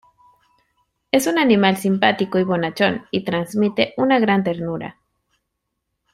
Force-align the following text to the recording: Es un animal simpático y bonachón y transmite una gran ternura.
Es 1.11 1.27
un 1.27 1.37
animal 1.37 1.77
simpático 1.77 2.39
y 2.39 2.43
bonachón 2.43 3.05
y 3.11 3.23
transmite 3.23 3.93
una 3.97 4.17
gran 4.17 4.43
ternura. 4.43 4.97